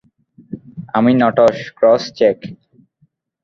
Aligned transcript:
আশি 0.97 1.13
knots, 1.19 1.57
cross 1.77 2.03
check. 2.17 2.37